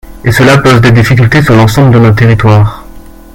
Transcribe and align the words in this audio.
Et 0.25 0.31
cela 0.31 0.57
pose 0.57 0.81
des 0.81 0.91
difficultés 0.91 1.43
sur 1.43 1.55
l’ensemble 1.55 1.93
de 1.93 1.99
nos 1.99 2.11
territoires. 2.11 2.83